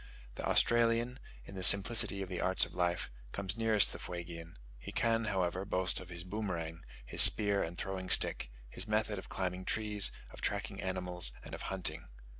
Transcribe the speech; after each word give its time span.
The 0.33 0.45
Australian, 0.49 1.19
in 1.45 1.53
the 1.53 1.61
simplicity 1.61 2.23
of 2.23 2.27
the 2.29 2.41
arts 2.41 2.65
of 2.65 2.73
life, 2.73 3.11
comes 3.31 3.55
nearest 3.55 3.93
the 3.93 3.99
Fuegian: 3.99 4.55
he 4.79 4.91
can, 4.91 5.25
however, 5.25 5.63
boast 5.63 5.99
of 5.99 6.09
his 6.09 6.23
boomerang, 6.23 6.81
his 7.05 7.21
spear 7.21 7.61
and 7.61 7.77
throwing 7.77 8.09
stick, 8.09 8.49
his 8.67 8.87
method 8.87 9.19
of 9.19 9.29
climbing 9.29 9.63
trees, 9.63 10.11
of 10.31 10.41
tracking 10.41 10.81
animals, 10.81 11.33
and 11.43 11.53
of 11.53 11.61
hunting. 11.69 12.07